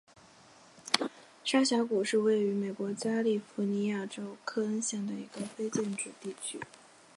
[1.45, 6.59] 沙峡谷是位于美国加利福尼亚州克恩县的一个非建制地区。